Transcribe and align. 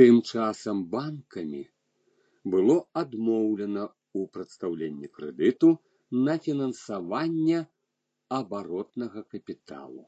Тым 0.00 0.18
часам 0.32 0.76
банкамі 0.92 1.62
было 2.52 2.76
адмоўлена 3.00 3.84
ў 3.88 4.20
прадстаўленні 4.36 5.08
крэдыту 5.20 5.70
на 6.28 6.34
фінансаванне 6.48 7.58
абаротнага 8.38 9.20
капіталу. 9.36 10.04